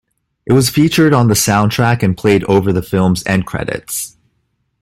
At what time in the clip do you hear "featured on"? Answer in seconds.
0.71-1.27